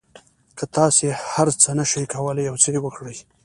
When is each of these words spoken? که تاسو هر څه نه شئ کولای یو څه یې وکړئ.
که 0.57 0.65
تاسو 0.77 1.05
هر 1.33 1.47
څه 1.61 1.69
نه 1.79 1.83
شئ 1.91 2.03
کولای 2.13 2.43
یو 2.49 2.55
څه 2.63 2.69
یې 2.73 2.79
وکړئ. 2.81 3.17